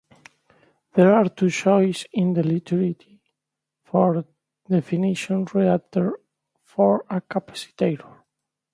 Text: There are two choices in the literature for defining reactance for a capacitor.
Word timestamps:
There 0.95 1.13
are 1.13 1.29
two 1.29 1.51
choices 1.51 2.07
in 2.11 2.33
the 2.33 2.41
literature 2.41 3.19
for 3.83 4.25
defining 4.67 5.13
reactance 5.13 6.15
for 6.63 7.05
a 7.07 7.21
capacitor. 7.21 8.11